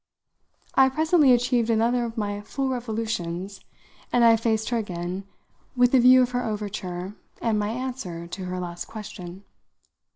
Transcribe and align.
I 0.73 0.85
had 0.85 0.93
presently 0.95 1.31
achieved 1.31 1.69
another 1.69 2.05
of 2.05 2.17
my 2.17 2.41
full 2.41 2.69
revolutions, 2.69 3.59
and 4.11 4.23
I 4.23 4.35
faced 4.35 4.69
her 4.69 4.77
again 4.79 5.25
with 5.75 5.93
a 5.93 5.99
view 5.99 6.23
of 6.23 6.31
her 6.31 6.43
overture 6.43 7.13
and 7.39 7.59
my 7.59 7.69
answer 7.69 8.25
to 8.25 8.45
her 8.45 8.59
last 8.59 8.85
question. 8.85 9.43